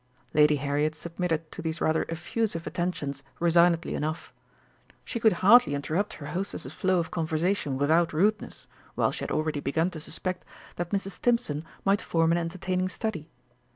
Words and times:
Lady 0.33 0.55
Harriet 0.55 0.95
submitted 0.95 1.51
to 1.51 1.61
these 1.61 1.79
rather 1.79 2.07
effusive 2.09 2.65
attentions 2.65 3.21
resignedly 3.39 3.93
enough. 3.93 4.33
She 5.05 5.19
could 5.19 5.31
hardly 5.45 5.75
interrupt 5.75 6.13
her 6.13 6.25
hostess's 6.33 6.73
flow 6.73 6.97
of 6.97 7.11
conversation 7.11 7.77
without 7.77 8.11
rudeness, 8.11 8.65
while 8.95 9.11
she 9.11 9.21
had 9.23 9.29
already 9.31 9.59
begun 9.59 9.91
to 9.91 9.99
suspect 9.99 10.43
that 10.77 10.89
Mrs. 10.89 11.11
Stimpson 11.11 11.63
might 11.85 12.01
form 12.01 12.31
an 12.31 12.39
entertaining 12.39 12.89
study. 12.89 13.29